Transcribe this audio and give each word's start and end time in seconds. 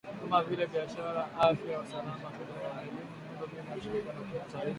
kama 0.21 0.43
vile 0.43 0.67
biashara, 0.67 1.29
afya, 1.39 1.79
usalama, 1.81 2.29
fedha, 2.37 2.81
elimu, 2.81 3.01
miundo 3.27 3.47
mbinu 3.47 3.63
na 3.69 3.75
ushirikiano 3.75 4.19
wa 4.19 4.25
kimataifa 4.27 4.67